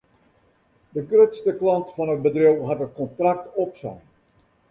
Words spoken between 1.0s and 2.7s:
grutste klant fan it bedriuw